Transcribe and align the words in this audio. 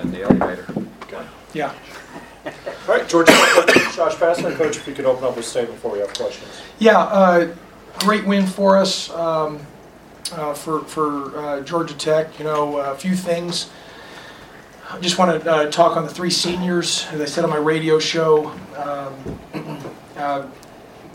in 0.00 0.10
the 0.10 0.22
elevator. 0.22 0.66
Yeah. 1.52 1.74
All 2.44 2.52
right, 2.88 3.08
George, 3.08 3.26
Josh 3.26 4.14
Pastner, 4.14 4.56
Coach, 4.56 4.76
if 4.76 4.86
you 4.86 4.94
could 4.94 5.04
open 5.04 5.24
up 5.24 5.36
with 5.36 5.44
a 5.44 5.48
statement 5.48 5.76
before 5.76 5.92
we 5.92 5.98
have 5.98 6.12
questions. 6.14 6.62
Yeah, 6.78 6.98
uh, 6.98 7.54
great 7.98 8.24
win 8.24 8.46
for 8.46 8.78
us, 8.78 9.10
um, 9.10 9.60
uh, 10.32 10.54
for, 10.54 10.80
for 10.82 11.36
uh, 11.38 11.60
Georgia 11.62 11.94
Tech. 11.94 12.38
You 12.38 12.44
know, 12.44 12.78
a 12.78 12.94
few 12.94 13.14
things. 13.14 13.70
I 14.90 14.98
just 15.00 15.18
want 15.18 15.42
to 15.42 15.50
uh, 15.50 15.70
talk 15.70 15.96
on 15.96 16.04
the 16.04 16.10
three 16.10 16.30
seniors, 16.30 17.06
as 17.12 17.20
I 17.20 17.24
said 17.24 17.44
on 17.44 17.50
my 17.50 17.56
radio 17.56 17.98
show. 17.98 18.46
Um, 18.76 19.84
uh, 20.16 20.46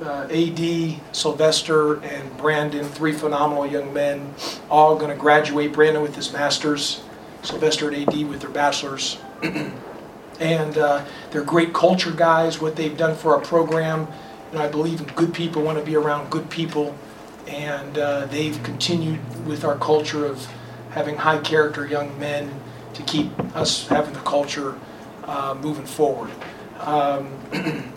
uh, 0.02 0.28
AD, 0.30 1.02
Sylvester, 1.14 2.02
and 2.04 2.38
Brandon, 2.38 2.86
three 2.86 3.14
phenomenal 3.14 3.66
young 3.66 3.94
men, 3.94 4.34
all 4.70 4.96
going 4.96 5.10
to 5.10 5.16
graduate. 5.16 5.74
Brandon 5.74 6.02
with 6.02 6.16
his 6.16 6.34
master's, 6.34 7.04
Sylvester 7.46 7.90
and 7.90 8.08
AD 8.08 8.28
with 8.28 8.42
their 8.42 8.50
bachelor's. 8.50 9.18
and 10.40 10.78
uh, 10.78 11.06
they're 11.32 11.44
great 11.44 11.74
culture 11.74 12.12
guys. 12.12 12.60
What 12.60 12.76
they've 12.76 12.98
done 12.98 13.16
for 13.16 13.36
our 13.36 13.42
program, 13.42 14.08
know, 14.56 14.62
I 14.62 14.68
believe 14.68 15.16
good 15.16 15.34
people 15.34 15.62
want 15.62 15.78
to 15.78 15.84
be 15.84 15.96
around 15.96 16.30
good 16.32 16.50
people, 16.50 16.96
and 17.48 17.98
uh, 17.98 18.26
they've 18.26 18.62
continued 18.64 19.20
with 19.46 19.64
our 19.64 19.78
culture 19.78 20.26
of 20.26 20.48
having 20.92 21.18
high 21.18 21.40
character 21.40 21.86
young 21.86 22.18
men 22.20 22.52
to 22.94 23.04
keep 23.04 23.38
us 23.56 23.88
having 23.88 24.14
the 24.14 24.20
culture 24.22 24.80
uh, 25.26 25.56
moving 25.62 25.86
forward. 25.86 26.32
Um, 26.80 27.38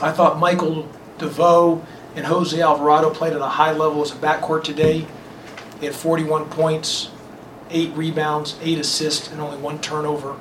I 0.00 0.12
thought 0.12 0.38
Michael 0.38 0.88
DeVoe 1.18 1.84
and 2.14 2.26
Jose 2.26 2.60
Alvarado 2.60 3.10
played 3.10 3.32
at 3.32 3.40
a 3.40 3.46
high 3.46 3.72
level 3.72 4.02
as 4.02 4.12
a 4.12 4.16
backcourt 4.16 4.64
today. 4.64 5.06
They 5.80 5.86
had 5.86 5.94
41 5.94 6.46
points, 6.50 7.10
eight 7.74 7.94
rebounds, 7.94 8.56
eight 8.62 8.78
assists, 8.78 9.30
and 9.30 9.40
only 9.40 9.58
one 9.58 9.80
turnover. 9.80 10.36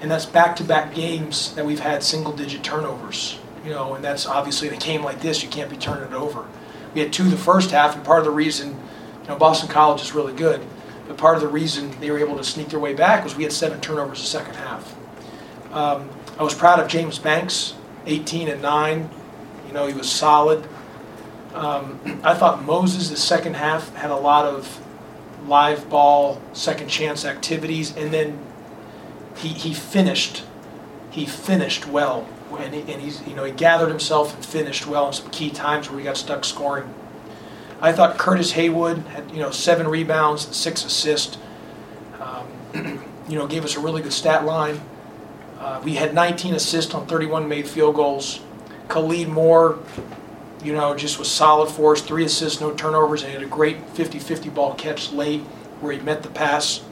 And 0.00 0.10
that's 0.10 0.24
back-to-back 0.24 0.94
games 0.94 1.54
that 1.54 1.66
we've 1.66 1.80
had 1.80 2.02
single-digit 2.02 2.62
turnovers. 2.62 3.38
You 3.64 3.70
know, 3.70 3.94
and 3.94 4.02
that's 4.02 4.26
obviously 4.26 4.68
in 4.68 4.74
a 4.74 4.78
game 4.78 5.02
like 5.02 5.20
this, 5.20 5.42
you 5.42 5.48
can't 5.48 5.70
be 5.70 5.76
turning 5.76 6.04
it 6.04 6.14
over. 6.14 6.46
We 6.94 7.00
had 7.00 7.12
two 7.12 7.24
the 7.24 7.36
first 7.36 7.70
half, 7.70 7.94
and 7.94 8.04
part 8.04 8.20
of 8.20 8.24
the 8.24 8.30
reason, 8.30 8.70
you 9.22 9.28
know, 9.28 9.36
Boston 9.36 9.68
College 9.68 10.00
is 10.00 10.14
really 10.14 10.32
good, 10.32 10.64
but 11.06 11.16
part 11.16 11.36
of 11.36 11.42
the 11.42 11.48
reason 11.48 11.98
they 12.00 12.10
were 12.10 12.18
able 12.18 12.36
to 12.36 12.44
sneak 12.44 12.68
their 12.68 12.80
way 12.80 12.94
back 12.94 13.24
was 13.24 13.36
we 13.36 13.44
had 13.44 13.52
seven 13.52 13.80
turnovers 13.80 14.20
the 14.20 14.26
second 14.26 14.54
half. 14.54 14.94
Um, 15.72 16.08
I 16.38 16.42
was 16.42 16.54
proud 16.54 16.80
of 16.80 16.88
James 16.88 17.18
Banks, 17.18 17.74
18 18.06 18.48
and 18.48 18.62
9. 18.62 19.10
You 19.68 19.72
know, 19.72 19.86
he 19.86 19.94
was 19.94 20.10
solid. 20.10 20.66
Um, 21.54 22.00
I 22.24 22.34
thought 22.34 22.64
Moses, 22.64 23.10
the 23.10 23.16
second 23.16 23.54
half, 23.54 23.94
had 23.94 24.10
a 24.10 24.16
lot 24.16 24.44
of 24.46 24.80
live 25.46 25.88
ball, 25.88 26.40
second 26.52 26.88
chance 26.88 27.24
activities, 27.24 27.96
and 27.96 28.12
then 28.12 28.38
he, 29.36 29.48
he 29.48 29.74
finished. 29.74 30.44
He 31.10 31.26
finished 31.26 31.86
well, 31.86 32.26
and, 32.58 32.74
he, 32.74 32.80
and 32.92 33.02
he's 33.02 33.26
you 33.26 33.34
know 33.34 33.44
he 33.44 33.52
gathered 33.52 33.88
himself 33.88 34.34
and 34.34 34.44
finished 34.44 34.86
well 34.86 35.08
in 35.08 35.12
some 35.12 35.30
key 35.30 35.50
times 35.50 35.88
where 35.88 35.96
we 35.96 36.04
got 36.04 36.16
stuck 36.16 36.44
scoring. 36.44 36.92
I 37.80 37.92
thought 37.92 38.16
Curtis 38.16 38.52
Haywood 38.52 38.98
had 38.98 39.30
you 39.30 39.40
know 39.40 39.50
seven 39.50 39.88
rebounds, 39.88 40.46
and 40.46 40.54
six 40.54 40.84
assists. 40.84 41.36
Um, 42.20 43.02
you 43.28 43.38
know, 43.38 43.46
gave 43.46 43.64
us 43.64 43.76
a 43.76 43.80
really 43.80 44.02
good 44.02 44.12
stat 44.12 44.44
line. 44.44 44.80
Uh, 45.58 45.80
we 45.84 45.94
had 45.94 46.12
19 46.12 46.54
assists 46.54 46.92
on 46.92 47.06
31 47.06 47.48
made 47.48 47.68
field 47.68 47.94
goals. 47.94 48.40
Khalid 48.88 49.28
Moore, 49.28 49.78
you 50.62 50.72
know, 50.72 50.94
just 50.94 51.18
was 51.18 51.30
solid 51.30 51.68
for 51.70 51.92
us. 51.92 52.00
Three 52.00 52.24
assists, 52.24 52.60
no 52.60 52.72
turnovers, 52.72 53.22
and 53.22 53.30
he 53.30 53.34
had 53.34 53.44
a 53.44 53.50
great 53.50 53.94
50-50 53.94 54.54
ball 54.54 54.74
catch 54.74 55.12
late 55.12 55.40
where 55.80 55.92
he 55.92 56.00
met 56.00 56.22
the 56.22 56.28
pass. 56.28 56.82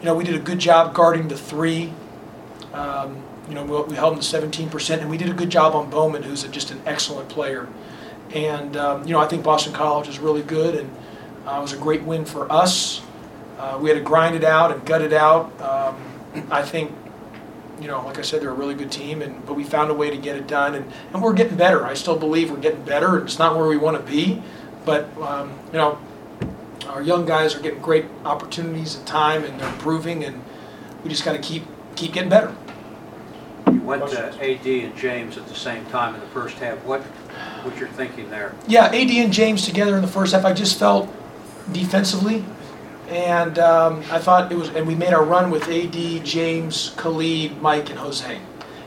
You 0.00 0.04
know, 0.04 0.14
we 0.14 0.24
did 0.24 0.34
a 0.34 0.40
good 0.40 0.58
job 0.58 0.94
guarding 0.94 1.28
the 1.28 1.36
three. 1.36 1.92
Um, 2.72 3.22
you 3.48 3.54
know, 3.54 3.64
we, 3.64 3.90
we 3.90 3.96
held 3.96 4.14
him 4.14 4.20
to 4.20 4.26
17%, 4.26 5.00
and 5.00 5.10
we 5.10 5.16
did 5.16 5.30
a 5.30 5.34
good 5.34 5.50
job 5.50 5.74
on 5.74 5.88
Bowman, 5.88 6.22
who's 6.22 6.44
a, 6.44 6.48
just 6.48 6.70
an 6.70 6.80
excellent 6.84 7.28
player. 7.28 7.68
And, 8.34 8.76
um, 8.76 9.06
you 9.06 9.12
know, 9.12 9.20
I 9.20 9.26
think 9.26 9.44
Boston 9.44 9.72
College 9.72 10.08
is 10.08 10.18
really 10.18 10.42
good, 10.42 10.74
and 10.74 10.90
uh, 11.46 11.56
it 11.58 11.62
was 11.62 11.72
a 11.72 11.78
great 11.78 12.02
win 12.02 12.24
for 12.24 12.50
us. 12.52 13.00
Uh, 13.58 13.78
we 13.80 13.88
had 13.88 13.96
to 13.96 14.04
grind 14.04 14.36
it 14.36 14.44
out 14.44 14.72
and 14.72 14.84
gut 14.84 15.00
it 15.00 15.12
out. 15.12 15.58
Um, 15.60 15.96
I 16.50 16.62
think 16.62 16.92
you 17.80 17.88
know, 17.88 18.04
like 18.04 18.18
I 18.18 18.22
said, 18.22 18.40
they're 18.40 18.50
a 18.50 18.54
really 18.54 18.74
good 18.74 18.90
team, 18.90 19.22
and 19.22 19.44
but 19.46 19.54
we 19.54 19.64
found 19.64 19.90
a 19.90 19.94
way 19.94 20.10
to 20.10 20.16
get 20.16 20.36
it 20.36 20.46
done, 20.46 20.74
and, 20.74 20.90
and 21.12 21.22
we're 21.22 21.34
getting 21.34 21.56
better. 21.56 21.84
I 21.84 21.94
still 21.94 22.16
believe 22.16 22.50
we're 22.50 22.56
getting 22.56 22.82
better. 22.82 23.22
It's 23.22 23.38
not 23.38 23.56
where 23.56 23.68
we 23.68 23.76
want 23.76 23.96
to 23.96 24.10
be, 24.10 24.42
but 24.84 25.16
um, 25.20 25.52
you 25.68 25.78
know, 25.78 25.98
our 26.88 27.02
young 27.02 27.26
guys 27.26 27.54
are 27.54 27.60
getting 27.60 27.82
great 27.82 28.06
opportunities 28.24 28.96
and 28.96 29.06
time, 29.06 29.44
and 29.44 29.60
they're 29.60 29.68
improving, 29.68 30.24
and 30.24 30.42
we 31.02 31.10
just 31.10 31.24
got 31.24 31.32
to 31.32 31.38
keep 31.38 31.64
keep 31.96 32.12
getting 32.12 32.30
better. 32.30 32.54
You 33.70 33.80
went 33.80 34.08
to 34.08 34.26
AD 34.26 34.66
and 34.66 34.96
James 34.96 35.36
at 35.36 35.46
the 35.46 35.54
same 35.54 35.84
time 35.86 36.14
in 36.14 36.20
the 36.20 36.26
first 36.28 36.56
half. 36.58 36.78
What 36.84 37.02
what 37.02 37.76
you're 37.78 37.88
thinking 37.88 38.30
there? 38.30 38.54
Yeah, 38.66 38.86
AD 38.86 39.10
and 39.10 39.32
James 39.32 39.64
together 39.66 39.96
in 39.96 40.02
the 40.02 40.08
first 40.08 40.32
half. 40.32 40.44
I 40.44 40.52
just 40.52 40.78
felt 40.78 41.12
defensively, 41.72 42.44
and 43.08 43.58
um, 43.58 44.02
I 44.10 44.18
thought 44.18 44.50
it 44.50 44.56
was, 44.56 44.68
and 44.70 44.86
we 44.86 44.94
made 44.94 45.12
our 45.12 45.24
run 45.24 45.50
with 45.50 45.68
AD, 45.68 46.24
James, 46.24 46.94
Khalid, 46.96 47.60
Mike, 47.62 47.90
and 47.90 47.98
Jose. 47.98 48.40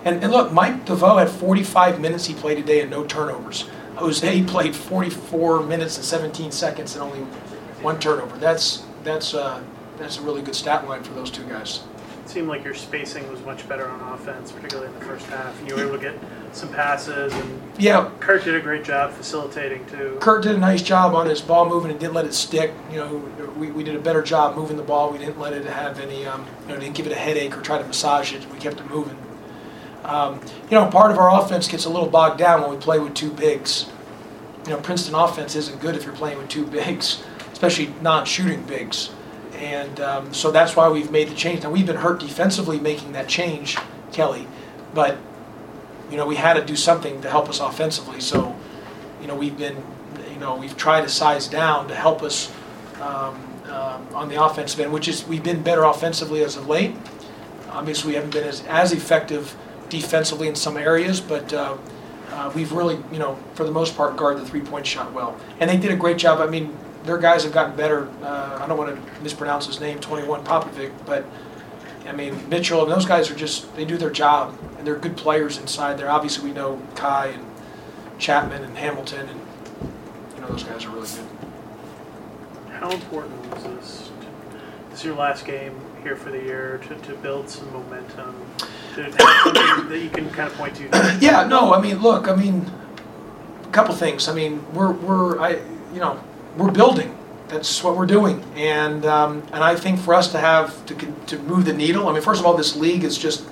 And, 0.06 0.24
and 0.24 0.32
look, 0.32 0.52
Mike 0.52 0.86
DeVoe 0.86 1.18
had 1.18 1.30
45 1.30 2.00
minutes 2.00 2.26
he 2.26 2.34
played 2.34 2.56
today 2.56 2.82
and 2.82 2.90
no 2.90 3.04
turnovers. 3.06 3.70
Jose 3.96 4.44
played 4.44 4.76
44 4.76 5.64
minutes 5.64 5.98
and 5.98 6.06
17 6.06 6.52
seconds 6.52 6.96
and 6.96 7.04
only 7.04 7.20
one 7.82 8.00
turnover. 8.00 8.38
That's 8.38 8.86
that's 9.04 9.34
uh, 9.34 9.62
that's 9.98 10.18
a 10.18 10.22
really 10.22 10.42
good 10.42 10.56
stat 10.56 10.88
line 10.88 11.04
for 11.04 11.14
those 11.14 11.30
two 11.30 11.44
guys. 11.44 11.82
Seemed 12.30 12.48
like 12.48 12.64
your 12.64 12.76
spacing 12.76 13.28
was 13.32 13.42
much 13.42 13.68
better 13.68 13.90
on 13.90 14.14
offense, 14.14 14.52
particularly 14.52 14.94
in 14.94 15.00
the 15.00 15.04
first 15.04 15.26
half. 15.26 15.58
And 15.58 15.68
you 15.68 15.76
were 15.76 15.82
able 15.82 15.98
to 15.98 16.00
get 16.00 16.14
some 16.52 16.70
passes, 16.70 17.34
and 17.34 17.60
Yeah, 17.80 18.12
Kurt 18.20 18.44
did 18.44 18.54
a 18.54 18.60
great 18.60 18.84
job 18.84 19.14
facilitating 19.14 19.84
too. 19.88 20.16
Kurt 20.22 20.44
did 20.44 20.56
a 20.56 20.60
nice 20.60 20.84
job 20.84 21.16
on 21.16 21.26
his 21.26 21.42
ball 21.42 21.68
moving 21.68 21.90
and 21.90 22.00
didn't 22.00 22.14
let 22.14 22.26
it 22.26 22.36
stick. 22.36 22.72
You 22.92 22.98
know, 22.98 23.16
we, 23.58 23.72
we 23.72 23.84
did 23.84 23.96
a 23.96 24.00
better 24.00 24.22
job 24.22 24.56
moving 24.56 24.78
the 24.78 24.84
ball. 24.84 25.12
We 25.12 25.18
didn't 25.18 25.40
let 25.40 25.54
it 25.54 25.66
have 25.66 26.00
any, 26.00 26.28
um, 26.28 26.46
you 26.68 26.76
know, 26.76 26.80
didn't 26.80 26.94
give 26.94 27.08
it 27.08 27.12
a 27.12 27.16
headache 27.16 27.58
or 27.58 27.62
try 27.62 27.80
to 27.80 27.84
massage 27.84 28.32
it. 28.32 28.48
We 28.54 28.60
kept 28.60 28.80
it 28.80 28.88
moving. 28.92 29.18
Um, 30.04 30.40
you 30.70 30.78
know, 30.78 30.86
part 30.86 31.10
of 31.10 31.18
our 31.18 31.42
offense 31.42 31.68
gets 31.68 31.86
a 31.86 31.90
little 31.90 32.10
bogged 32.10 32.38
down 32.38 32.62
when 32.62 32.70
we 32.70 32.78
play 32.78 33.00
with 33.00 33.16
two 33.16 33.32
bigs. 33.32 33.88
You 34.66 34.74
know, 34.74 34.80
Princeton 34.82 35.16
offense 35.16 35.56
isn't 35.56 35.82
good 35.82 35.96
if 35.96 36.06
you're 36.06 36.14
playing 36.14 36.38
with 36.38 36.50
two 36.50 36.68
bigs, 36.68 37.24
especially 37.52 37.92
non-shooting 38.04 38.66
bigs. 38.66 39.10
And 39.60 40.00
um, 40.00 40.34
so 40.34 40.52
that's 40.52 40.76
why 40.76 40.88
we've 40.88 41.12
made 41.12 41.28
the 41.28 41.36
change. 41.36 41.64
Now, 41.64 41.70
we've 41.70 41.86
been 41.86 41.98
hurt 41.98 42.22
defensively 42.22 42.80
making 42.80 43.12
that 43.12 43.28
change, 43.28 43.78
Kelly, 44.14 44.48
but, 44.94 45.18
you 46.10 46.18
know, 46.18 46.26
we 46.26 46.38
had 46.38 46.54
to 46.54 46.66
do 46.66 46.78
something 46.78 47.22
to 47.22 47.30
help 47.30 47.50
us 47.50 47.60
offensively. 47.60 48.22
So, 48.22 48.56
you 49.22 49.28
know, 49.28 49.36
we've 49.36 49.58
been, 49.58 49.76
you 50.32 50.40
know, 50.40 50.56
we've 50.56 50.78
tried 50.78 51.02
to 51.02 51.10
size 51.10 51.48
down 51.48 51.90
to 51.90 51.96
help 51.96 52.24
us 52.24 52.52
um, 53.02 53.36
um, 53.70 54.08
on 54.16 54.30
the 54.30 54.42
offensive 54.42 54.80
end, 54.80 54.94
which 54.94 55.10
is, 55.10 55.28
we've 55.28 55.44
been 55.44 55.62
better 55.62 55.84
offensively 55.84 56.42
as 56.42 56.56
of 56.56 56.68
late. 56.68 56.96
Obviously, 57.70 58.12
we 58.12 58.16
haven't 58.16 58.32
been 58.32 58.48
as, 58.48 58.64
as 58.68 58.94
effective 58.94 59.56
defensively 59.90 60.48
in 60.48 60.56
some 60.56 60.78
areas, 60.78 61.20
but 61.20 61.54
uh, 61.54 61.78
uh, 62.32 62.52
we've 62.56 62.72
really, 62.72 62.98
you 63.12 63.20
know, 63.20 63.38
for 63.56 63.66
the 63.66 63.72
most 63.72 63.98
part, 63.98 64.16
guarded 64.16 64.42
the 64.42 64.48
three-point 64.48 64.88
shot 64.88 65.12
well. 65.12 65.38
And 65.60 65.70
they 65.70 65.78
did 65.78 65.92
a 65.92 65.98
great 65.98 66.18
job. 66.18 66.40
I 66.40 66.48
mean, 66.48 66.76
their 67.04 67.18
guys 67.18 67.44
have 67.44 67.54
gotten 67.54 67.76
better. 67.76 68.10
Uh, 68.22 68.60
I 68.62 68.68
don't 68.68 68.78
want 68.78 68.96
to 68.96 69.22
mispronounce 69.22 69.68
his 69.68 69.80
name, 69.80 70.00
21 70.00 70.44
Popovic, 70.44 70.92
but 71.06 71.26
I 72.06 72.12
mean 72.12 72.48
Mitchell 72.50 72.84
and 72.84 72.92
those 72.92 73.06
guys 73.06 73.30
are 73.30 73.36
just 73.36 73.74
they 73.76 73.86
do 73.86 73.98
their 73.98 74.10
job 74.10 74.58
and 74.78 74.86
they're 74.86 74.98
good 74.98 75.18
players 75.18 75.58
inside 75.58 75.98
there. 75.98 76.10
Obviously, 76.10 76.50
we 76.50 76.54
know 76.54 76.82
Ky 76.96 77.34
and 77.34 77.46
Chatman 78.18 78.64
and 78.64 78.78
Hamilton 78.78 79.30
and 79.30 79.40
you 80.36 80.42
know 80.42 80.48
those 80.48 80.64
guys 80.64 80.86
are 80.86 80.90
really 80.90 81.08
good. 81.08 81.28
How 82.72 82.92
important 82.92 83.54
was 83.54 83.64
this? 83.64 84.12
This 84.90 85.00
is 85.00 85.06
your 85.06 85.16
last 85.16 85.46
game 85.46 85.80
here 86.02 86.16
for 86.16 86.32
the 86.32 86.40
year 86.40 86.80
to, 86.88 86.96
to 86.96 87.14
build 87.18 87.50
some 87.50 87.72
momentum, 87.74 88.36
to 88.96 89.04
that 89.04 90.00
you 90.02 90.10
can 90.10 90.30
kind 90.32 90.50
of 90.50 90.58
point 90.58 90.76
to. 90.78 91.18
Yeah, 91.20 91.46
no, 91.46 91.74
I 91.74 91.82
mean, 91.82 92.02
look, 92.02 92.28
I 92.28 92.36
mean, 92.36 92.66
a 93.64 93.72
couple 93.72 93.94
things. 93.94 94.28
I 94.28 94.34
mean, 94.34 94.64
we're 94.74 94.92
we're 94.94 95.40
I 95.40 95.60
you 95.94 96.00
know 96.00 96.20
we're 96.60 96.72
building. 96.72 97.16
That's 97.48 97.84
what 97.84 97.98
we're 97.98 98.06
doing, 98.06 98.44
and 98.56 99.06
um, 99.08 99.42
and 99.52 99.64
I 99.64 99.76
think 99.76 100.00
for 100.00 100.14
us 100.14 100.32
to 100.34 100.40
have 100.40 100.86
to 100.86 100.96
to 101.28 101.40
move 101.40 101.66
the 101.66 101.74
needle. 101.74 102.08
I 102.08 102.14
mean, 102.14 102.22
first 102.22 102.40
of 102.40 102.46
all, 102.46 102.56
this 102.56 102.76
league 102.76 103.04
is 103.04 103.18
just 103.18 103.48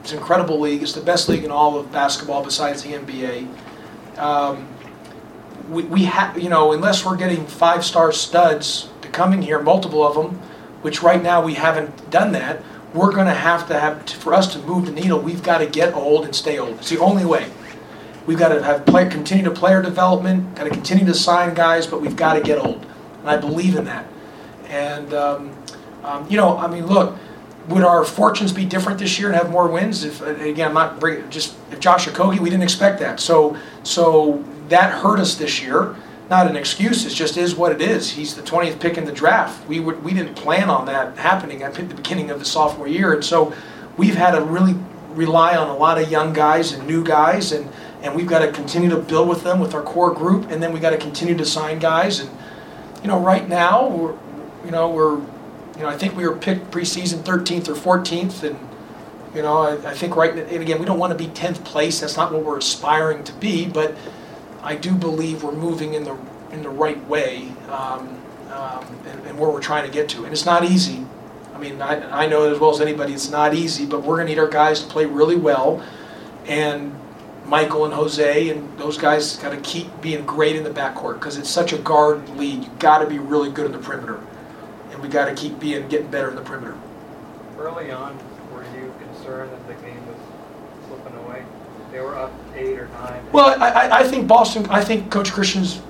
it's 0.00 0.12
an 0.12 0.18
incredible 0.18 0.60
league. 0.60 0.82
It's 0.82 0.92
the 0.92 1.00
best 1.00 1.30
league 1.30 1.44
in 1.44 1.50
all 1.50 1.78
of 1.78 1.90
basketball 1.90 2.44
besides 2.44 2.82
the 2.82 2.90
NBA. 2.90 4.18
Um, 4.18 4.68
we 5.70 5.84
we 5.84 6.04
have 6.04 6.38
you 6.38 6.50
know 6.50 6.72
unless 6.72 7.06
we're 7.06 7.16
getting 7.16 7.46
five 7.46 7.84
star 7.86 8.12
studs 8.12 8.90
to 9.00 9.08
come 9.08 9.32
in 9.32 9.40
here, 9.40 9.62
multiple 9.62 10.06
of 10.06 10.14
them, 10.14 10.38
which 10.82 11.02
right 11.02 11.22
now 11.22 11.42
we 11.42 11.54
haven't 11.54 12.10
done 12.10 12.32
that. 12.32 12.62
We're 12.92 13.12
going 13.12 13.28
to 13.28 13.34
have 13.34 13.66
to 13.68 13.80
have 13.80 14.10
for 14.10 14.34
us 14.34 14.52
to 14.52 14.58
move 14.58 14.84
the 14.84 14.92
needle. 14.92 15.18
We've 15.18 15.42
got 15.42 15.58
to 15.58 15.66
get 15.66 15.94
old 15.94 16.26
and 16.26 16.36
stay 16.36 16.58
old. 16.58 16.76
It's 16.76 16.90
the 16.90 16.98
only 16.98 17.24
way. 17.24 17.50
We've 18.26 18.38
got 18.38 18.48
to 18.48 18.62
have 18.62 18.84
continue 19.10 19.44
to 19.44 19.50
player 19.50 19.82
development, 19.82 20.54
got 20.54 20.64
to 20.64 20.70
continue 20.70 21.04
to 21.06 21.14
sign 21.14 21.54
guys, 21.54 21.86
but 21.86 22.00
we've 22.00 22.16
got 22.16 22.34
to 22.34 22.40
get 22.40 22.58
old. 22.58 22.86
And 23.20 23.28
I 23.28 23.36
believe 23.36 23.76
in 23.76 23.84
that. 23.86 24.06
And, 24.68 25.12
um, 25.12 25.52
um, 26.04 26.26
you 26.30 26.36
know, 26.36 26.56
I 26.56 26.66
mean, 26.66 26.86
look, 26.86 27.16
would 27.68 27.84
our 27.84 28.04
fortunes 28.04 28.52
be 28.52 28.64
different 28.64 28.98
this 28.98 29.18
year 29.18 29.28
and 29.28 29.36
have 29.36 29.50
more 29.50 29.68
wins? 29.68 30.04
If 30.04 30.20
again, 30.22 30.68
I'm 30.68 30.74
not 30.74 30.98
bringing 30.98 31.28
just 31.30 31.56
if 31.70 31.80
Josh 31.80 32.08
Okogie, 32.08 32.40
we 32.40 32.50
didn't 32.50 32.64
expect 32.64 32.98
that. 33.00 33.20
So 33.20 33.56
so 33.82 34.44
that 34.68 35.00
hurt 35.02 35.20
us 35.20 35.36
this 35.36 35.62
year. 35.62 35.94
Not 36.30 36.46
an 36.46 36.56
excuse. 36.56 37.04
It 37.04 37.10
just 37.10 37.36
is 37.36 37.54
what 37.54 37.72
it 37.72 37.82
is. 37.82 38.12
He's 38.12 38.34
the 38.34 38.42
20th 38.42 38.80
pick 38.80 38.96
in 38.96 39.04
the 39.04 39.12
draft. 39.12 39.66
We 39.68 39.80
would 39.80 40.02
we 40.02 40.12
didn't 40.12 40.34
plan 40.34 40.70
on 40.70 40.86
that 40.86 41.16
happening 41.18 41.62
at 41.62 41.74
the 41.74 41.82
beginning 41.82 42.30
of 42.30 42.38
the 42.38 42.44
sophomore 42.44 42.88
year, 42.88 43.12
and 43.12 43.24
so 43.24 43.52
we've 43.96 44.16
had 44.16 44.32
to 44.32 44.40
really 44.40 44.74
rely 45.10 45.56
on 45.56 45.68
a 45.68 45.76
lot 45.76 46.00
of 46.00 46.10
young 46.10 46.32
guys 46.32 46.72
and 46.72 46.86
new 46.86 47.04
guys, 47.04 47.52
and 47.52 47.70
and 48.02 48.14
we've 48.14 48.26
got 48.26 48.40
to 48.40 48.50
continue 48.50 48.90
to 48.90 48.98
build 48.98 49.28
with 49.28 49.42
them 49.42 49.60
with 49.60 49.74
our 49.74 49.82
core 49.82 50.12
group, 50.12 50.50
and 50.50 50.62
then 50.62 50.72
we 50.72 50.80
got 50.80 50.90
to 50.90 50.98
continue 50.98 51.36
to 51.36 51.44
sign 51.44 51.78
guys. 51.78 52.20
And 52.20 52.30
you 53.02 53.08
know, 53.08 53.18
right 53.18 53.48
now 53.48 53.88
we're 53.88 54.16
you 54.64 54.70
know 54.70 54.90
we're 54.90 55.16
you 55.76 55.82
know 55.82 55.88
I 55.88 55.96
think 55.96 56.16
we 56.16 56.26
were 56.26 56.36
picked 56.36 56.70
preseason 56.70 57.22
13th 57.22 57.68
or 57.68 57.74
14th, 57.74 58.42
and 58.42 58.58
you 59.34 59.42
know 59.42 59.58
I, 59.58 59.90
I 59.90 59.94
think 59.94 60.16
right 60.16 60.36
and 60.36 60.62
again 60.62 60.78
we 60.78 60.86
don't 60.86 60.98
want 60.98 61.16
to 61.16 61.18
be 61.18 61.30
10th 61.32 61.64
place. 61.64 62.00
That's 62.00 62.16
not 62.16 62.32
what 62.32 62.44
we're 62.44 62.58
aspiring 62.58 63.24
to 63.24 63.32
be, 63.34 63.66
but 63.66 63.96
I 64.62 64.76
do 64.76 64.94
believe 64.94 65.42
we're 65.42 65.52
moving 65.52 65.94
in 65.94 66.04
the 66.04 66.16
in 66.52 66.62
the 66.62 66.70
right 66.70 67.04
way 67.08 67.48
um, 67.70 68.20
um, 68.50 68.84
and, 69.06 69.26
and 69.26 69.38
where 69.38 69.50
we're 69.50 69.62
trying 69.62 69.86
to 69.86 69.92
get 69.92 70.08
to. 70.10 70.24
And 70.24 70.32
it's 70.32 70.44
not 70.44 70.64
easy. 70.64 71.06
I 71.54 71.58
mean, 71.58 71.80
I, 71.80 72.24
I 72.24 72.26
know 72.26 72.52
as 72.52 72.58
well 72.58 72.70
as 72.70 72.80
anybody, 72.80 73.14
it's 73.14 73.30
not 73.30 73.54
easy, 73.54 73.86
but 73.86 74.02
we're 74.02 74.16
going 74.16 74.26
to 74.26 74.32
need 74.32 74.38
our 74.38 74.48
guys 74.48 74.82
to 74.82 74.86
play 74.86 75.06
really 75.06 75.36
well. 75.36 75.82
And 76.46 76.94
Michael 77.46 77.84
and 77.84 77.92
Jose 77.94 78.48
and 78.48 78.78
those 78.78 78.96
guys 78.96 79.36
got 79.36 79.50
to 79.50 79.56
keep 79.58 79.88
being 80.00 80.24
great 80.24 80.56
in 80.56 80.62
the 80.64 80.70
backcourt 80.70 81.14
because 81.14 81.36
it's 81.36 81.50
such 81.50 81.72
a 81.72 81.78
guard 81.78 82.28
lead. 82.30 82.64
You 82.64 82.70
got 82.78 82.98
to 82.98 83.06
be 83.06 83.18
really 83.18 83.50
good 83.50 83.66
in 83.66 83.72
the 83.72 83.78
perimeter, 83.78 84.20
and 84.90 85.02
we 85.02 85.08
got 85.08 85.26
to 85.26 85.34
keep 85.34 85.58
being 85.60 85.86
getting 85.88 86.10
better 86.10 86.30
in 86.30 86.36
the 86.36 86.42
perimeter. 86.42 86.76
Early 87.58 87.90
on, 87.90 88.16
were 88.52 88.64
you 88.76 88.92
concerned 89.00 89.50
that 89.52 89.66
the 89.68 89.74
game 89.86 90.04
was 90.06 90.16
slipping 90.88 91.16
away? 91.24 91.44
They 91.90 92.00
were 92.00 92.16
up 92.16 92.32
eight 92.56 92.78
or 92.78 92.88
nine. 92.88 93.22
Well, 93.32 93.60
I, 93.62 93.68
I- 93.68 93.98
I 94.00 94.04
think 94.04 94.26
Boston. 94.26 94.66
I 94.70 94.82
think 94.82 95.10
Coach 95.10 95.32
Christian's. 95.32 95.80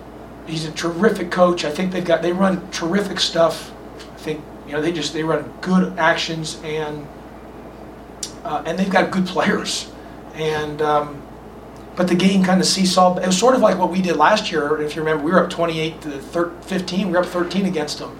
He's 0.46 0.64
a 0.66 0.72
terrific 0.72 1.30
coach. 1.30 1.64
I 1.64 1.70
think 1.70 1.92
they've 1.92 2.04
got 2.04 2.20
they 2.22 2.32
run 2.32 2.68
terrific 2.72 3.20
stuff. 3.20 3.70
I 4.12 4.16
think 4.16 4.44
you 4.66 4.72
know 4.72 4.80
they 4.82 4.90
just 4.92 5.12
they 5.12 5.22
run 5.22 5.50
good 5.60 5.96
actions 5.98 6.60
and 6.64 7.06
uh, 8.42 8.62
and 8.66 8.76
they've 8.76 8.90
got 8.90 9.12
good 9.12 9.26
players. 9.26 9.90
And 10.34 10.82
um, 10.82 11.22
but 11.96 12.08
the 12.08 12.14
game 12.14 12.42
kind 12.44 12.60
of 12.60 12.66
seesawed. 12.66 13.22
It 13.22 13.26
was 13.26 13.38
sort 13.38 13.54
of 13.54 13.60
like 13.60 13.78
what 13.78 13.90
we 13.90 14.00
did 14.00 14.16
last 14.16 14.50
year. 14.50 14.80
If 14.80 14.96
you 14.96 15.02
remember, 15.02 15.24
we 15.24 15.32
were 15.32 15.44
up 15.44 15.50
28 15.50 16.00
to 16.02 16.10
thir- 16.20 16.52
15. 16.62 17.08
We 17.08 17.12
were 17.12 17.20
up 17.20 17.26
13 17.26 17.66
against 17.66 17.98
them, 17.98 18.18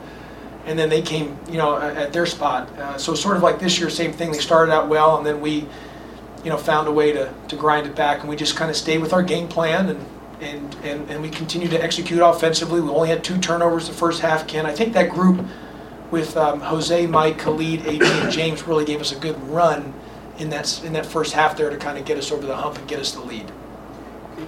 and 0.67 0.79
then 0.79 0.89
they 0.89 1.03
came 1.03 1.39
you 1.49 1.59
know 1.59 1.79
at, 1.79 2.13
their 2.13 2.27
spot. 2.27 2.69
Uh, 2.79 2.99
so 2.99 3.15
sort 3.15 3.37
of 3.37 3.43
like 3.43 3.59
this 3.59 3.79
year, 3.79 3.89
same 3.89 4.13
thing. 4.13 4.33
They 4.33 4.39
started 4.39 4.73
out 4.73 4.89
well, 4.89 5.17
and 5.17 5.27
then 5.27 5.41
we 5.41 5.67
you 6.45 6.51
know, 6.51 6.57
found 6.57 6.89
a 6.89 6.93
way 6.93 7.13
to, 7.13 7.33
to 7.49 7.57
grind 7.57 7.87
it 7.87 7.95
back, 7.95 8.21
and 8.21 8.29
we 8.29 8.37
just 8.37 8.57
kind 8.57 8.71
of 8.71 8.77
stayed 8.77 8.99
with 8.99 9.13
our 9.13 9.23
game 9.23 9.49
plan, 9.49 9.89
and, 9.89 10.07
and, 10.41 10.75
and, 10.83 11.11
and 11.11 11.23
we 11.23 11.31
continued 11.31 11.71
to 11.71 11.83
execute 11.83 12.21
offensively. 12.21 12.81
We 12.81 12.91
only 12.91 13.09
had 13.09 13.23
two 13.23 13.39
turnovers 13.39 13.87
the 13.87 13.95
first 13.95 14.21
half, 14.21 14.47
Ken. 14.47 14.67
I 14.67 14.73
think 14.73 14.93
that 14.95 15.11
group 15.11 15.45
with 16.11 16.37
um, 16.37 16.61
Jose, 16.61 17.07
Mike, 17.07 17.39
Khalid, 17.39 17.87
AD, 17.87 18.03
and 18.03 18.33
James 18.33 18.67
really 18.67 18.85
gave 18.85 19.01
us 19.01 19.13
a 19.13 19.19
good 19.19 19.41
run 19.49 19.95
in 20.39 20.51
that, 20.51 20.83
in 20.85 20.93
that 20.95 21.07
first 21.07 21.33
half 21.33 21.57
there 21.57 21.71
to 21.71 21.77
kind 21.77 21.97
of 21.97 22.05
get 22.05 22.19
us 22.19 22.33
over 22.33 22.47
the 22.47 22.57
hump 22.57 22.77
and 22.77 22.89
get 22.89 22.99
us 22.99 23.13
the 23.13 23.21
lead. 23.21 23.51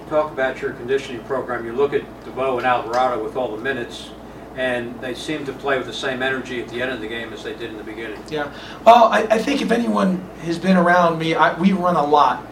Talk 0.09 0.31
about 0.31 0.61
your 0.61 0.73
conditioning 0.73 1.23
program, 1.23 1.65
you 1.65 1.73
look 1.73 1.93
at 1.93 2.03
DeVoe 2.25 2.57
and 2.57 2.67
Alvarado 2.67 3.23
with 3.23 3.35
all 3.35 3.55
the 3.55 3.61
minutes, 3.61 4.11
and 4.55 4.99
they 5.01 5.15
seem 5.15 5.45
to 5.45 5.53
play 5.53 5.77
with 5.77 5.87
the 5.87 5.93
same 5.93 6.21
energy 6.21 6.61
at 6.61 6.69
the 6.69 6.81
end 6.81 6.91
of 6.91 7.01
the 7.01 7.07
game 7.07 7.33
as 7.33 7.43
they 7.43 7.53
did 7.53 7.71
in 7.71 7.77
the 7.77 7.83
beginning. 7.83 8.21
Yeah. 8.29 8.53
Well, 8.85 9.05
I, 9.05 9.23
I 9.23 9.39
think 9.39 9.61
if 9.61 9.71
anyone 9.71 10.17
has 10.43 10.59
been 10.59 10.77
around 10.77 11.17
me, 11.19 11.33
I, 11.33 11.57
we 11.59 11.73
run 11.73 11.95
a 11.95 12.05
lot. 12.05 12.45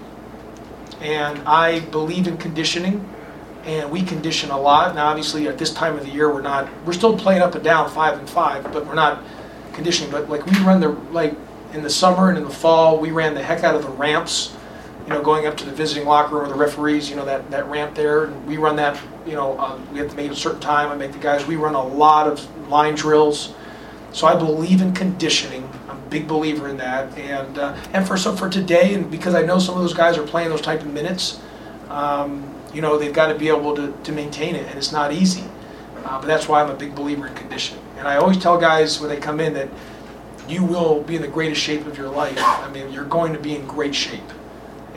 And 0.99 1.39
I 1.47 1.81
believe 1.81 2.27
in 2.27 2.37
conditioning, 2.37 3.07
and 3.65 3.91
we 3.91 4.01
condition 4.01 4.49
a 4.51 4.59
lot. 4.59 4.95
Now, 4.95 5.07
obviously, 5.07 5.47
at 5.47 5.57
this 5.57 5.73
time 5.73 5.95
of 5.95 6.03
the 6.03 6.11
year, 6.11 6.33
we're 6.33 6.41
not, 6.41 6.67
we're 6.85 6.93
still 6.93 7.17
playing 7.17 7.41
up 7.41 7.55
and 7.55 7.63
down, 7.63 7.89
five 7.89 8.17
and 8.17 8.29
five, 8.29 8.63
but 8.73 8.85
we're 8.85 8.95
not 8.95 9.23
conditioning. 9.73 10.11
But 10.11 10.29
like 10.29 10.45
we 10.45 10.57
run 10.59 10.79
the, 10.79 10.89
like 10.89 11.35
in 11.73 11.83
the 11.83 11.89
summer 11.89 12.29
and 12.29 12.37
in 12.37 12.43
the 12.43 12.49
fall, 12.49 12.99
we 12.99 13.11
ran 13.11 13.33
the 13.33 13.43
heck 13.43 13.63
out 13.63 13.75
of 13.75 13.83
the 13.83 13.89
ramps, 13.89 14.55
you 15.05 15.09
know, 15.09 15.21
going 15.21 15.45
up 15.45 15.57
to 15.57 15.65
the 15.65 15.71
visiting 15.71 16.07
locker 16.07 16.35
room 16.35 16.43
with 16.43 16.51
the 16.51 16.57
referees, 16.57 17.09
you 17.09 17.15
know, 17.15 17.25
that, 17.25 17.49
that 17.51 17.65
ramp 17.67 17.95
there. 17.95 18.25
And 18.25 18.47
we 18.47 18.57
run 18.57 18.75
that, 18.77 18.99
you 19.25 19.33
know, 19.33 19.57
uh, 19.59 19.79
we 19.91 19.99
have 19.99 20.09
to 20.09 20.15
make 20.15 20.31
a 20.31 20.35
certain 20.35 20.61
time. 20.61 20.89
I 20.89 20.95
make 20.95 21.11
the 21.11 21.19
guys, 21.19 21.45
we 21.45 21.55
run 21.55 21.75
a 21.75 21.85
lot 21.85 22.27
of 22.27 22.69
line 22.69 22.95
drills. 22.95 23.53
So 24.13 24.27
I 24.27 24.35
believe 24.35 24.81
in 24.81 24.93
conditioning. 24.93 25.67
I'm 25.89 25.97
a 25.97 26.09
big 26.09 26.27
believer 26.27 26.69
in 26.69 26.77
that. 26.77 27.17
And 27.17 27.57
uh, 27.57 27.75
and 27.93 28.07
for 28.07 28.15
so 28.15 28.35
for 28.35 28.47
today, 28.47 28.93
and 28.93 29.09
because 29.09 29.33
I 29.33 29.41
know 29.41 29.57
some 29.57 29.75
of 29.75 29.81
those 29.81 29.93
guys 29.93 30.17
are 30.19 30.25
playing 30.25 30.49
those 30.49 30.61
type 30.61 30.81
of 30.81 30.93
minutes, 30.93 31.41
um, 31.89 32.53
you 32.73 32.81
know 32.81 32.97
they've 32.99 33.13
got 33.13 33.27
to 33.27 33.35
be 33.35 33.47
able 33.47 33.75
to, 33.75 33.91
to 34.03 34.11
maintain 34.11 34.55
it, 34.55 34.67
and 34.67 34.77
it's 34.77 34.91
not 34.91 35.11
easy. 35.11 35.43
Uh, 36.05 36.19
but 36.19 36.27
that's 36.27 36.47
why 36.47 36.61
I'm 36.61 36.69
a 36.69 36.75
big 36.75 36.93
believer 36.95 37.25
in 37.27 37.33
conditioning. 37.33 37.83
And 37.97 38.07
I 38.07 38.17
always 38.17 38.37
tell 38.37 38.59
guys 38.59 38.99
when 38.99 39.09
they 39.09 39.17
come 39.17 39.39
in 39.39 39.53
that 39.55 39.69
you 40.47 40.63
will 40.63 41.01
be 41.01 41.15
in 41.15 41.21
the 41.21 41.27
greatest 41.27 41.61
shape 41.61 41.87
of 41.87 41.97
your 41.97 42.09
life. 42.09 42.37
I 42.37 42.69
mean, 42.69 42.91
you're 42.91 43.05
going 43.05 43.33
to 43.33 43.39
be 43.39 43.55
in 43.55 43.65
great 43.65 43.95
shape, 43.95 44.21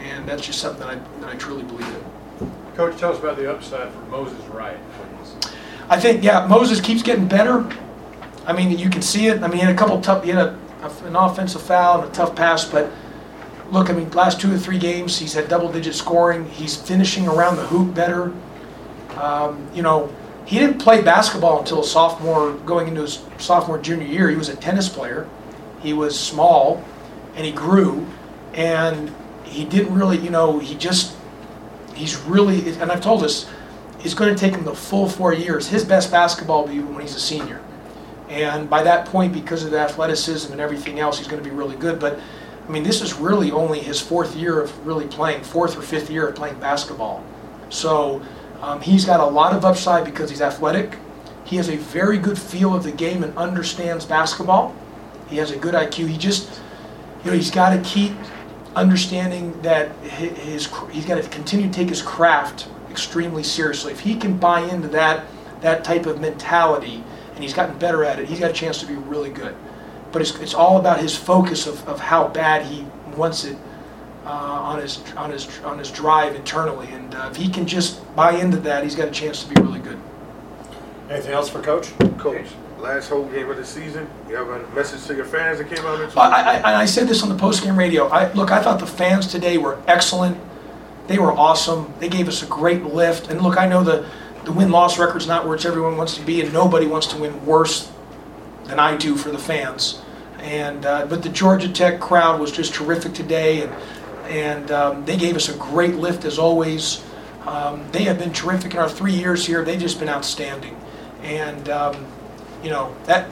and 0.07 0.29
that's 0.29 0.45
just 0.45 0.61
something 0.61 0.87
that 0.87 0.91
I, 0.91 1.21
that 1.21 1.35
I 1.35 1.37
truly 1.37 1.63
believe 1.65 1.89
in. 1.89 2.53
Coach, 2.77 2.99
tell 2.99 3.13
us 3.13 3.19
about 3.19 3.37
the 3.37 3.51
upside 3.51 3.93
for 3.93 4.01
Moses 4.03 4.43
Wright, 4.47 4.79
please. 4.93 5.53
I 5.89 5.99
think, 5.99 6.23
yeah, 6.23 6.47
Moses 6.47 6.81
keeps 6.81 7.03
getting 7.03 7.27
better. 7.27 7.67
I 8.47 8.53
mean, 8.53 8.77
you 8.79 8.91
can 8.91 9.03
see 9.03 9.27
it. 9.29 9.43
I 9.43 9.49
mean, 9.49 9.59
he 9.59 9.65
had 9.65 9.75
a 9.75 9.79
couple 9.79 10.01
tough, 10.01 10.25
he 10.25 10.31
had 10.31 10.39
a, 10.39 10.59
an 11.05 11.17
offensive 11.17 11.63
foul 11.63 12.03
and 12.03 12.11
a 12.11 12.15
tough 12.15 12.37
pass, 12.37 12.65
but 12.65 12.91
look, 13.71 13.91
I 13.91 13.93
mean, 13.93 14.11
last 14.11 14.41
two 14.41 14.53
or 14.53 14.59
three 14.59 14.79
games, 14.79 15.19
he's 15.19 15.33
had 15.33 15.49
double 15.49 15.71
digit 15.71 15.95
scoring. 15.95 16.49
He's 16.51 16.77
finishing 16.77 17.27
around 17.27 17.57
the 17.57 17.67
hoop 17.67 17.95
better. 17.95 18.33
Um, 19.17 19.69
you 19.75 19.83
know, 19.83 20.15
he 20.45 20.59
didn't 20.59 20.79
play 20.79 21.03
basketball 21.03 21.59
until 21.59 21.83
sophomore, 21.83 22.53
going 22.53 22.89
into 22.89 23.03
his 23.03 23.25
sophomore, 23.39 23.79
junior 23.79 24.07
year. 24.07 24.31
He 24.31 24.37
was 24.37 24.49
a 24.49 24.57
tennis 24.57 24.89
player. 24.89 25.29
He 25.81 25.93
was 25.93 26.19
small 26.19 26.85
and 27.35 27.45
he 27.45 27.53
grew 27.53 28.07
and 28.55 29.15
he 29.47 29.65
didn't 29.65 29.95
really, 29.95 30.19
you 30.19 30.31
know, 30.31 30.59
he 30.59 30.75
just, 30.75 31.17
he's 31.95 32.17
really, 32.23 32.71
and 32.79 32.91
I've 32.91 33.01
told 33.01 33.23
this, 33.23 33.49
it's 34.01 34.15
going 34.15 34.35
to 34.35 34.39
take 34.39 34.55
him 34.55 34.65
the 34.65 34.75
full 34.75 35.09
four 35.09 35.33
years. 35.33 35.69
His 35.69 35.85
best 35.85 36.11
basketball 36.11 36.63
will 36.63 36.73
be 36.73 36.81
when 36.81 37.01
he's 37.01 37.15
a 37.15 37.21
senior. 37.21 37.61
And 38.29 38.69
by 38.69 38.83
that 38.83 39.07
point, 39.07 39.33
because 39.33 39.65
of 39.65 39.71
the 39.71 39.79
athleticism 39.79 40.53
and 40.53 40.61
everything 40.61 40.99
else, 40.99 41.19
he's 41.19 41.29
going 41.29 41.43
to 41.43 41.49
be 41.49 41.55
really 41.55 41.77
good. 41.77 41.99
But 41.99 42.19
I 42.67 42.71
mean, 42.71 42.83
this 42.83 43.01
is 43.01 43.15
really 43.15 43.53
only 43.53 43.79
his 43.79 44.01
fourth 44.01 44.35
year 44.35 44.61
of 44.61 44.87
really 44.87 45.07
playing, 45.07 45.43
fourth 45.45 45.77
or 45.77 45.83
fifth 45.83 46.11
year 46.11 46.29
of 46.29 46.35
playing 46.35 46.59
basketball. 46.59 47.25
So 47.69 48.23
um, 48.61 48.81
he's 48.81 49.05
got 49.05 49.21
a 49.21 49.27
lot 49.27 49.55
of 49.55 49.65
upside 49.65 50.05
because 50.05 50.31
he's 50.31 50.43
athletic. 50.43 50.99
He 51.45 51.57
has 51.57 51.69
a 51.69 51.77
very 51.77 52.19
good 52.19 52.39
feel 52.39 52.75
of 52.75 52.83
the 52.83 52.91
game 52.91 53.23
and 53.23 53.37
understands 53.39 54.05
basketball. 54.05 54.75
He 55.29 55.37
has 55.37 55.53
a 55.53 55.57
good 55.57 55.75
IQ. 55.75 56.09
He 56.09 56.19
just, 56.19 56.61
you 57.25 57.31
know, 57.31 57.37
he's 57.37 57.51
got 57.53 57.71
to 57.71 57.81
keep 57.89 58.13
understanding 58.77 59.61
that 59.63 59.91
his 60.05 60.71
he's 60.91 61.07
got 61.07 61.21
to 61.21 61.29
continue 61.29 61.67
to 61.67 61.73
take 61.73 61.89
his 61.89 62.03
craft 62.03 62.69
extremely 62.91 63.43
seriously. 63.43 63.93
If 63.93 64.01
he 64.01 64.15
can 64.15 64.37
buy 64.37 64.61
into 64.61 64.89
that 64.89 65.27
that 65.63 65.83
type 65.83 66.07
of 66.07 66.21
mentality, 66.21 67.03
and 67.35 67.43
he's 67.43 67.55
gotten 67.55 67.79
better 67.79 68.05
at 68.05 68.21
it, 68.21 68.29
he's 68.29 68.39
got 68.39 68.51
a 68.51 68.55
chance 68.55 68.79
to 68.81 68.87
be 68.87 68.95
really 68.95 69.31
good. 69.31 69.57
But 70.13 70.23
it's, 70.23 70.39
it's 70.39 70.55
all 70.55 70.79
about 70.79 71.01
his 71.01 71.17
focus 71.17 71.67
of, 71.67 71.87
of 71.89 71.99
how 71.99 72.29
bad 72.29 72.65
he 72.67 72.87
wants 73.17 73.45
it 73.45 73.57
uh, 74.25 74.29
on 74.29 74.81
his 74.81 75.03
on 75.17 75.31
his 75.31 75.49
on 75.61 75.79
his 75.79 75.91
drive 75.91 76.35
internally, 76.35 76.89
and 76.89 77.15
uh, 77.15 77.29
if 77.31 77.37
he 77.37 77.49
can 77.49 77.67
just 77.67 78.15
buy 78.15 78.33
into 78.33 78.59
that, 78.59 78.85
he's 78.85 78.95
got 78.95 79.09
a 79.09 79.13
chance 79.13 79.43
to 79.43 79.55
be 79.55 79.61
really 79.61 79.81
good. 79.81 79.99
Anything 81.09 81.33
else 81.33 81.49
for 81.49 81.63
Coach? 81.63 81.97
Coach, 82.19 82.47
last 82.87 83.09
home 83.09 83.31
game 83.33 83.51
of 83.51 83.57
the 83.57 83.65
season, 83.65 84.09
you 84.29 84.37
have 84.37 84.49
a 84.49 84.67
message 84.75 85.05
to 85.07 85.15
your 85.15 85.25
fans 85.25 85.59
that 85.59 85.69
came 85.69 85.85
out 85.85 86.01
into 86.01 86.19
I, 86.19 86.59
I, 86.59 86.81
I- 86.83 86.85
said 86.87 87.09
this 87.09 87.23
on 87.23 87.29
the 87.29 87.35
postgame 87.35 87.77
radio. 87.77 88.07
I, 88.09 88.33
look, 88.33 88.51
I 88.53 88.63
thought 88.63 88.79
the 88.79 88.87
fans 88.87 89.27
today 89.27 89.59
were 89.59 89.81
excellent. 89.87 90.39
They 91.09 91.19
were 91.19 91.33
awesome. 91.33 91.93
They 91.99 92.09
gave 92.09 92.29
us 92.29 92.43
a 92.43 92.47
great 92.47 92.85
lift. 92.85 93.29
And 93.29 93.41
look, 93.43 93.59
I 93.59 93.67
know 93.67 93.83
the, 93.83 94.09
the 94.45 94.53
win 94.53 94.71
loss 94.71 94.99
record's 94.99 95.27
not 95.27 95.47
where 95.47 95.57
everyone 95.57 95.97
wants 95.97 96.15
to 96.17 96.23
be, 96.23 96.41
and 96.41 96.53
nobody 96.53 96.87
wants 96.87 97.09
to 97.09 97.19
win 97.19 97.45
worse 97.45 97.91
than 98.65 98.79
I 98.79 98.97
do 98.97 99.17
for 99.17 99.31
the 99.31 99.39
fans. 99.39 100.01
And 100.39 100.87
uh, 100.87 101.07
but 101.07 101.23
the 101.23 101.29
Georgia 101.29 101.69
Tech 101.69 101.99
crowd 102.01 102.41
was 102.41 102.53
just 102.53 102.73
terrific 102.75 103.15
today, 103.15 103.63
and 103.63 103.73
and 104.29 104.71
um, 104.71 105.05
they 105.05 105.17
gave 105.17 105.35
us 105.35 105.49
a 105.49 105.57
great 105.57 105.95
lift 105.97 106.25
as 106.25 106.39
always. 106.39 107.05
Um, 107.47 107.85
they 107.93 108.03
have 108.05 108.19
been 108.19 108.33
terrific 108.33 108.75
in 108.75 108.79
our 108.79 108.89
three 108.89 109.15
years 109.15 109.47
here. 109.47 109.65
They've 109.65 109.81
just 109.81 109.99
been 109.99 110.09
outstanding, 110.09 110.77
and 111.23 111.69
um, 111.69 112.07
you 112.63 112.71
know 112.71 112.95
that. 113.05 113.29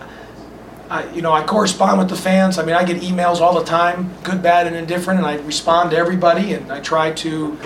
I, 0.91 1.11
you 1.13 1.23
know, 1.23 1.33
I 1.33 1.43
correspond 1.43 1.99
with 1.99 2.11
the 2.11 2.17
fans. 2.17 2.59
I 2.59 2.65
mean, 2.65 2.75
I 2.75 2.85
get 2.85 3.01
emails 3.01 3.41
all 3.41 3.59
the 3.59 3.65
time, 3.65 4.11
good, 4.23 4.43
bad, 4.43 4.67
and 4.67 4.77
indifferent, 4.77 5.19
and 5.19 5.27
I 5.27 5.37
respond 5.37 5.93
to 5.93 5.97
everybody. 5.97 6.53
And 6.53 6.71
I 6.71 6.81
try 6.81 7.11
to, 7.13 7.59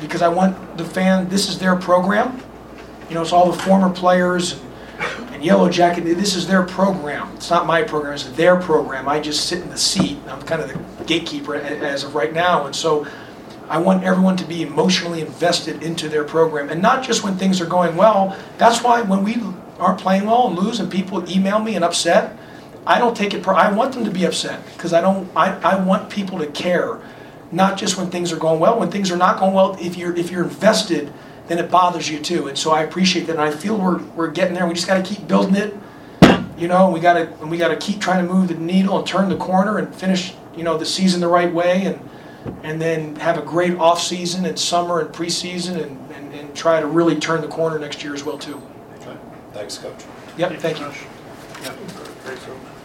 because 0.00 0.22
I 0.22 0.28
want 0.28 0.78
the 0.78 0.84
fan. 0.84 1.28
This 1.28 1.48
is 1.48 1.58
their 1.58 1.74
program. 1.74 2.40
You 3.08 3.16
know, 3.16 3.22
it's 3.22 3.32
all 3.32 3.50
the 3.50 3.58
former 3.58 3.90
players 3.90 4.52
and, 4.52 5.38
And 5.38 5.44
Yellow 5.46 5.68
Jacket, 5.68 6.02
this 6.02 6.34
is 6.34 6.48
their 6.48 6.64
program. 6.64 7.32
It's 7.36 7.48
not 7.48 7.64
my 7.64 7.84
program, 7.84 8.14
it's 8.14 8.24
their 8.24 8.56
program. 8.56 9.08
I 9.08 9.20
just 9.20 9.46
sit 9.46 9.62
in 9.62 9.70
the 9.70 9.78
seat. 9.78 10.18
I'm 10.26 10.42
kind 10.42 10.60
of 10.60 10.68
the 10.68 11.04
gatekeeper 11.04 11.54
as 11.54 12.02
of 12.02 12.16
right 12.16 12.32
now. 12.32 12.66
And 12.66 12.74
so 12.74 13.06
I 13.68 13.78
want 13.78 14.02
everyone 14.02 14.36
to 14.38 14.44
be 14.44 14.62
emotionally 14.62 15.20
invested 15.20 15.80
into 15.84 16.08
their 16.08 16.24
program. 16.24 16.70
And 16.70 16.82
not 16.82 17.04
just 17.04 17.22
when 17.22 17.36
things 17.36 17.60
are 17.60 17.66
going 17.66 17.94
well. 17.94 18.36
That's 18.56 18.82
why 18.82 19.00
when 19.02 19.22
we 19.22 19.36
aren't 19.78 20.00
playing 20.00 20.26
well 20.26 20.48
and 20.48 20.58
lose 20.58 20.80
and 20.80 20.90
people 20.90 21.28
email 21.30 21.58
me 21.58 21.74
and 21.74 21.84
upset, 21.84 22.38
I 22.86 22.98
don't 22.98 23.16
take 23.16 23.34
it, 23.34 23.42
per- 23.42 23.54
I 23.54 23.70
want 23.72 23.92
them 23.94 24.04
to 24.04 24.10
be 24.10 24.24
upset 24.24 24.64
because 24.74 24.92
I 24.92 25.00
don't, 25.00 25.30
I, 25.36 25.58
I 25.60 25.82
want 25.82 26.10
people 26.10 26.38
to 26.38 26.46
care. 26.46 27.00
Not 27.50 27.78
just 27.78 27.96
when 27.96 28.10
things 28.10 28.30
are 28.32 28.36
going 28.36 28.60
well. 28.60 28.78
When 28.78 28.90
things 28.90 29.10
are 29.10 29.16
not 29.16 29.38
going 29.38 29.54
well, 29.54 29.76
if 29.80 29.96
you're, 29.96 30.14
if 30.14 30.30
you're 30.30 30.44
invested, 30.44 31.12
then 31.46 31.58
it 31.58 31.70
bothers 31.70 32.10
you 32.10 32.18
too. 32.18 32.48
And 32.48 32.58
so 32.58 32.72
I 32.72 32.82
appreciate 32.82 33.26
that. 33.26 33.32
And 33.32 33.40
I 33.40 33.50
feel 33.50 33.76
we're, 33.76 34.02
we're 34.14 34.30
getting 34.30 34.54
there. 34.54 34.66
We 34.66 34.74
just 34.74 34.86
got 34.86 35.02
to 35.02 35.14
keep 35.14 35.26
building 35.26 35.56
it. 35.56 35.74
You 36.58 36.68
know, 36.68 36.90
we 36.90 37.00
got 37.00 37.14
to, 37.14 37.32
and 37.40 37.50
we 37.50 37.56
got 37.56 37.68
to 37.68 37.76
keep 37.76 38.00
trying 38.00 38.26
to 38.26 38.32
move 38.32 38.48
the 38.48 38.54
needle 38.54 38.98
and 38.98 39.06
turn 39.06 39.28
the 39.28 39.36
corner 39.36 39.78
and 39.78 39.94
finish, 39.94 40.34
you 40.56 40.62
know, 40.62 40.76
the 40.76 40.84
season 40.84 41.20
the 41.20 41.28
right 41.28 41.52
way 41.52 41.86
and, 41.86 42.10
and 42.64 42.82
then 42.82 43.16
have 43.16 43.38
a 43.38 43.42
great 43.42 43.76
off-season 43.78 44.44
and 44.44 44.58
summer 44.58 45.00
and 45.00 45.14
preseason 45.14 45.82
and, 45.82 46.12
and, 46.12 46.34
and 46.34 46.54
try 46.56 46.80
to 46.80 46.86
really 46.86 47.18
turn 47.18 47.40
the 47.40 47.48
corner 47.48 47.78
next 47.78 48.02
year 48.02 48.12
as 48.12 48.24
well 48.24 48.38
too. 48.38 48.60
Okay. 49.58 49.68
Thanks, 49.68 49.78
Coach. 49.78 50.04
Yep, 50.36 50.60
thank 50.60 50.78
you. 50.78 50.86
Josh. 50.86 51.04
Great, 52.24 52.38
so. 52.38 52.77